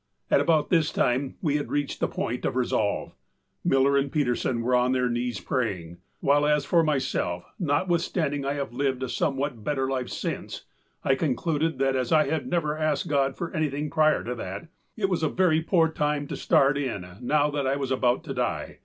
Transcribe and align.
At 0.31 0.41
about 0.41 0.71
this 0.71 0.91
time 0.91 1.35
we 1.43 1.57
had 1.57 1.69
reached 1.69 1.99
the 1.99 2.07
point 2.07 2.43
of 2.43 2.55
resolve; 2.55 3.13
Miller 3.63 3.95
and 3.97 4.11
Peterson 4.11 4.63
were 4.63 4.73
on 4.73 4.93
their 4.93 5.09
knees 5.11 5.39
praying, 5.39 5.97
while 6.21 6.47
as 6.47 6.65
for 6.65 6.81
myself, 6.81 7.45
nothwithstanding 7.59 8.43
I 8.43 8.53
have 8.53 8.73
lived 8.73 9.03
a 9.03 9.09
somewhat 9.09 9.63
better 9.63 9.87
life 9.87 10.09
since, 10.09 10.65
I 11.03 11.13
concluded 11.13 11.77
that 11.77 11.95
as 11.95 12.11
I 12.11 12.25
had 12.29 12.47
never 12.47 12.75
asked 12.75 13.07
God 13.09 13.37
for 13.37 13.53
anything 13.53 13.91
prior 13.91 14.23
to 14.23 14.33
that, 14.33 14.69
it 14.97 15.07
was 15.07 15.21
a 15.21 15.29
very 15.29 15.61
poor 15.61 15.87
time 15.87 16.25
to 16.29 16.35
start 16.35 16.79
in 16.79 17.05
now 17.21 17.51
that 17.51 17.67
I 17.67 17.75
was 17.75 17.91
about 17.91 18.23
to 18.23 18.33
die. 18.33 18.79